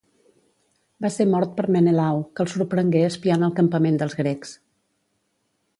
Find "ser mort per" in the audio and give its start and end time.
1.15-1.65